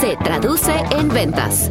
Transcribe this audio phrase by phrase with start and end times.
[0.00, 1.70] se traduce en ventas.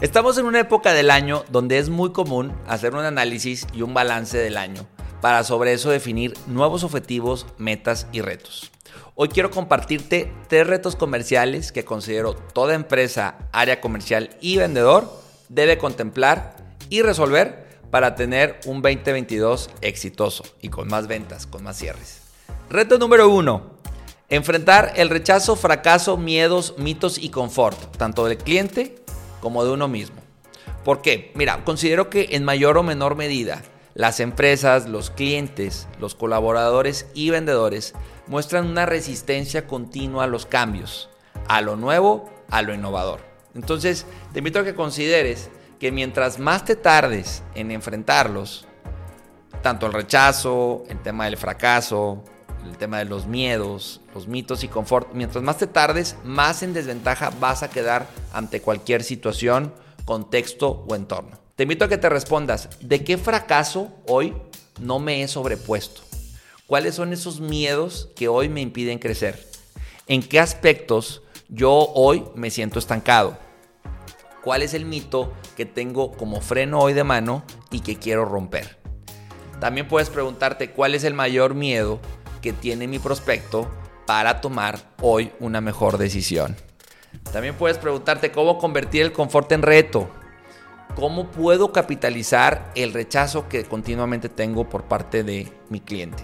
[0.00, 3.92] Estamos en una época del año donde es muy común hacer un análisis y un
[3.92, 4.86] balance del año
[5.20, 8.70] para sobre eso definir nuevos objetivos, metas y retos.
[9.16, 15.10] Hoy quiero compartirte tres retos comerciales que considero toda empresa, área comercial y vendedor
[15.48, 16.56] debe contemplar
[16.88, 22.20] y resolver para tener un 2022 exitoso y con más ventas, con más cierres.
[22.70, 23.73] Reto número uno.
[24.34, 28.96] Enfrentar el rechazo, fracaso, miedos, mitos y confort, tanto del cliente
[29.40, 30.16] como de uno mismo.
[30.82, 31.30] ¿Por qué?
[31.36, 33.62] Mira, considero que en mayor o menor medida
[33.94, 37.94] las empresas, los clientes, los colaboradores y vendedores
[38.26, 41.10] muestran una resistencia continua a los cambios,
[41.46, 43.20] a lo nuevo, a lo innovador.
[43.54, 48.66] Entonces, te invito a que consideres que mientras más te tardes en enfrentarlos,
[49.62, 52.24] tanto el rechazo, el tema del fracaso,
[52.66, 56.72] el tema de los miedos, los mitos y confort, mientras más te tardes, más en
[56.72, 59.72] desventaja vas a quedar ante cualquier situación,
[60.04, 61.38] contexto o entorno.
[61.56, 64.34] Te invito a que te respondas, ¿de qué fracaso hoy
[64.80, 66.02] no me he sobrepuesto?
[66.66, 69.46] ¿Cuáles son esos miedos que hoy me impiden crecer?
[70.06, 73.38] ¿En qué aspectos yo hoy me siento estancado?
[74.42, 78.78] ¿Cuál es el mito que tengo como freno hoy de mano y que quiero romper?
[79.60, 82.00] También puedes preguntarte cuál es el mayor miedo
[82.44, 83.70] que tiene mi prospecto
[84.06, 86.54] para tomar hoy una mejor decisión.
[87.32, 90.10] También puedes preguntarte cómo convertir el confort en reto.
[90.94, 96.22] ¿Cómo puedo capitalizar el rechazo que continuamente tengo por parte de mi cliente?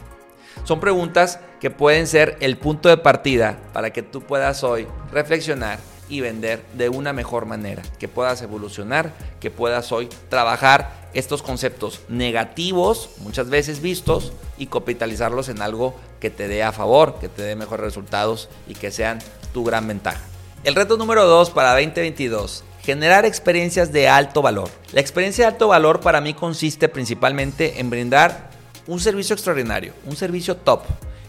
[0.64, 5.78] Son preguntas que pueden ser el punto de partida para que tú puedas hoy reflexionar
[6.10, 12.00] y vender de una mejor manera, que puedas evolucionar, que puedas hoy trabajar estos conceptos
[12.08, 17.42] negativos, muchas veces vistos, y capitalizarlos en algo que te dé a favor, que te
[17.42, 19.18] dé mejores resultados y que sean
[19.52, 20.20] tu gran ventaja.
[20.64, 24.70] El reto número 2 para 2022 Generar experiencias de alto valor.
[24.92, 28.50] La experiencia de alto valor para mí consiste principalmente en brindar
[28.86, 30.82] un servicio extraordinario, un servicio top,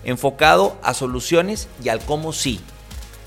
[0.05, 2.61] enfocado a soluciones y al cómo sí.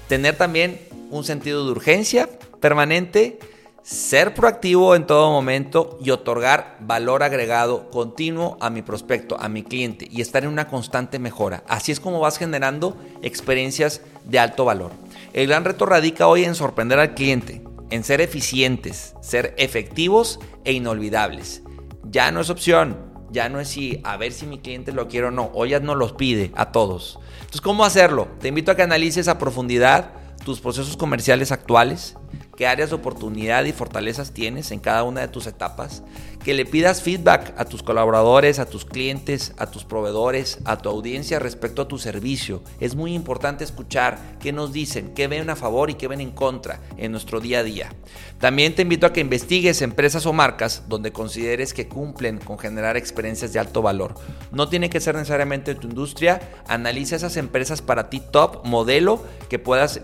[0.08, 2.28] Tener también un sentido de urgencia
[2.60, 3.38] permanente,
[3.84, 9.62] ser proactivo en todo momento y otorgar valor agregado continuo a mi prospecto, a mi
[9.62, 11.62] cliente y estar en una constante mejora.
[11.68, 14.90] Así es como vas generando experiencias de alto valor.
[15.34, 20.72] El gran reto radica hoy en sorprender al cliente, en ser eficientes, ser efectivos e
[20.72, 21.62] inolvidables.
[22.04, 22.96] Ya no es opción,
[23.30, 25.80] ya no es si a ver si mi cliente lo quiere o no, hoy ya
[25.80, 27.18] no los pide a todos.
[27.34, 28.28] Entonces, ¿cómo hacerlo?
[28.40, 30.12] Te invito a que analices a profundidad
[30.42, 32.16] tus procesos comerciales actuales,
[32.56, 36.02] qué áreas de oportunidad y fortalezas tienes en cada una de tus etapas,
[36.44, 40.90] que le pidas feedback a tus colaboradores, a tus clientes, a tus proveedores, a tu
[40.90, 42.62] audiencia respecto a tu servicio.
[42.80, 46.32] Es muy importante escuchar qué nos dicen, qué ven a favor y qué ven en
[46.32, 47.92] contra en nuestro día a día.
[48.40, 52.96] También te invito a que investigues empresas o marcas donde consideres que cumplen con generar
[52.96, 54.14] experiencias de alto valor.
[54.52, 59.58] No tiene que ser necesariamente tu industria, analiza esas empresas para ti top, modelo que
[59.58, 60.02] puedas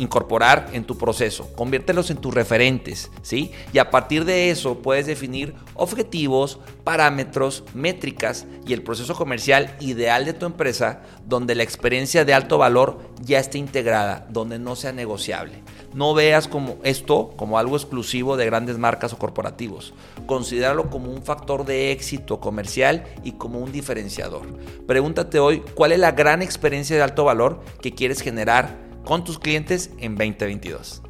[0.00, 1.52] incorporar en tu proceso.
[1.54, 3.52] Conviértelos en tus referentes, ¿sí?
[3.72, 10.24] Y a partir de eso puedes definir objetivos, parámetros, métricas y el proceso comercial ideal
[10.24, 14.92] de tu empresa donde la experiencia de alto valor ya esté integrada, donde no sea
[14.92, 15.62] negociable.
[15.92, 19.92] No veas como esto como algo exclusivo de grandes marcas o corporativos.
[20.26, 24.46] Considéralo como un factor de éxito comercial y como un diferenciador.
[24.86, 29.38] Pregúntate hoy cuál es la gran experiencia de alto valor que quieres generar con tus
[29.38, 31.02] clientes en 2022.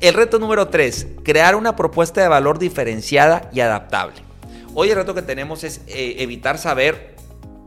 [0.00, 4.16] El reto número 3, crear una propuesta de valor diferenciada y adaptable.
[4.74, 7.16] Hoy el reto que tenemos es eh, evitar saber,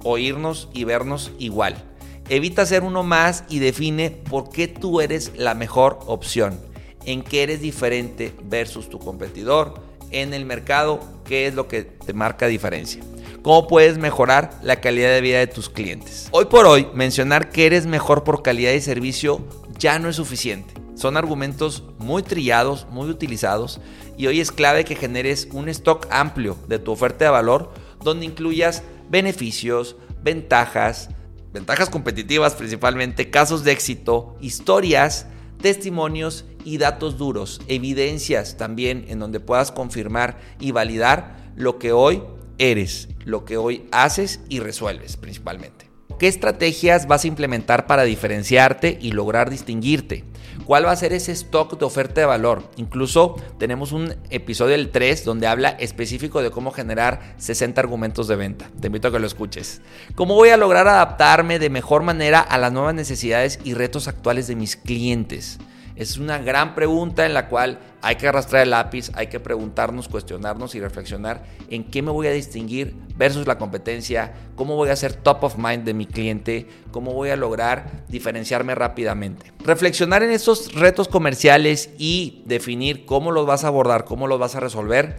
[0.04, 1.84] oírnos y vernos igual.
[2.30, 6.60] Evita ser uno más y define por qué tú eres la mejor opción,
[7.06, 9.82] en qué eres diferente versus tu competidor,
[10.12, 13.04] en el mercado, qué es lo que te marca diferencia
[13.42, 16.28] cómo puedes mejorar la calidad de vida de tus clientes.
[16.32, 19.46] Hoy por hoy, mencionar que eres mejor por calidad y servicio
[19.78, 20.74] ya no es suficiente.
[20.96, 23.80] Son argumentos muy trillados, muy utilizados
[24.18, 27.72] y hoy es clave que generes un stock amplio de tu oferta de valor
[28.04, 31.10] donde incluyas beneficios, ventajas,
[31.54, 35.26] ventajas competitivas principalmente, casos de éxito, historias,
[35.62, 42.24] testimonios y datos duros, evidencias también en donde puedas confirmar y validar lo que hoy
[42.60, 45.90] eres, lo que hoy haces y resuelves principalmente.
[46.20, 50.26] ¿Qué estrategias vas a implementar para diferenciarte y lograr distinguirte?
[50.66, 52.70] ¿Cuál va a ser ese stock de oferta de valor?
[52.76, 58.36] Incluso tenemos un episodio del 3 donde habla específico de cómo generar 60 argumentos de
[58.36, 58.70] venta.
[58.82, 59.82] Te invito a que lo escuches.
[60.16, 64.48] ¿Cómo voy a lograr adaptarme de mejor manera a las nuevas necesidades y retos actuales
[64.48, 65.58] de mis clientes?
[66.00, 70.08] Es una gran pregunta en la cual hay que arrastrar el lápiz, hay que preguntarnos,
[70.08, 74.96] cuestionarnos y reflexionar en qué me voy a distinguir versus la competencia, cómo voy a
[74.96, 79.52] ser top of mind de mi cliente, cómo voy a lograr diferenciarme rápidamente.
[79.60, 84.56] Reflexionar en estos retos comerciales y definir cómo los vas a abordar, cómo los vas
[84.56, 85.18] a resolver,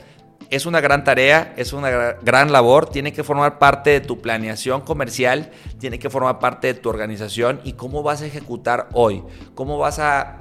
[0.48, 1.90] es una gran tarea, es una
[2.22, 6.74] gran labor, tiene que formar parte de tu planeación comercial, tiene que formar parte de
[6.80, 9.22] tu organización y cómo vas a ejecutar hoy,
[9.54, 10.38] cómo vas a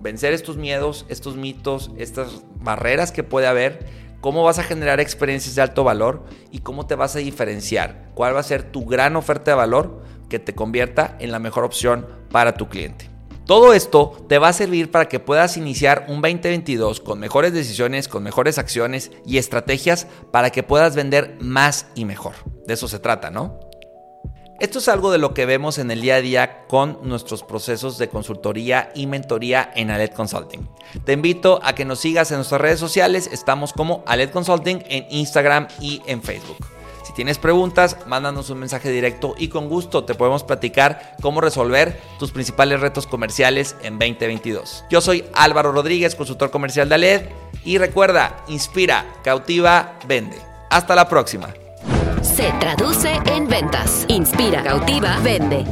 [0.00, 3.86] vencer estos miedos, estos mitos, estas barreras que puede haber,
[4.20, 8.34] cómo vas a generar experiencias de alto valor y cómo te vas a diferenciar, cuál
[8.34, 12.06] va a ser tu gran oferta de valor que te convierta en la mejor opción
[12.30, 13.10] para tu cliente.
[13.46, 18.06] Todo esto te va a servir para que puedas iniciar un 2022 con mejores decisiones,
[18.06, 22.34] con mejores acciones y estrategias para que puedas vender más y mejor.
[22.68, 23.58] De eso se trata, ¿no?
[24.60, 27.96] Esto es algo de lo que vemos en el día a día con nuestros procesos
[27.96, 30.68] de consultoría y mentoría en Alet Consulting.
[31.06, 35.06] Te invito a que nos sigas en nuestras redes sociales, estamos como Alet Consulting en
[35.08, 36.58] Instagram y en Facebook.
[37.04, 41.98] Si tienes preguntas, mándanos un mensaje directo y con gusto te podemos platicar cómo resolver
[42.18, 44.84] tus principales retos comerciales en 2022.
[44.90, 47.28] Yo soy Álvaro Rodríguez, consultor comercial de Aled
[47.64, 50.36] y recuerda, inspira, cautiva, vende.
[50.68, 51.54] Hasta la próxima
[52.22, 54.04] se traduce en ventas.
[54.08, 55.64] Inspira, cautiva, vende.